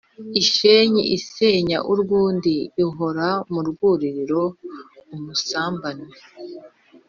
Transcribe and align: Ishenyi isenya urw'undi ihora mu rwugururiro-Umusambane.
Ishenyi 0.41 1.01
isenya 1.17 1.77
urw'undi 1.91 2.55
ihora 2.83 3.27
mu 3.51 3.61
rwugururiro-Umusambane. 3.69 6.05